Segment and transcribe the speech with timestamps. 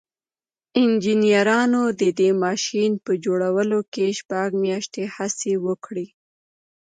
[0.81, 6.07] انجنيرانو د دې ماشين په جوړولو کې شپږ مياشتې هڅې وکړې.